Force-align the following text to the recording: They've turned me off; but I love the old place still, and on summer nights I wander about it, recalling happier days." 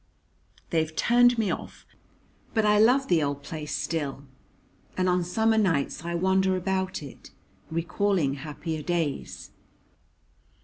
They've 0.71 0.95
turned 0.95 1.37
me 1.37 1.51
off; 1.51 1.85
but 2.55 2.65
I 2.65 2.79
love 2.79 3.07
the 3.07 3.21
old 3.21 3.43
place 3.43 3.75
still, 3.75 4.23
and 4.97 5.07
on 5.07 5.23
summer 5.23 5.59
nights 5.59 6.03
I 6.03 6.15
wander 6.15 6.55
about 6.57 7.03
it, 7.03 7.29
recalling 7.69 8.33
happier 8.33 8.81
days." 8.81 9.51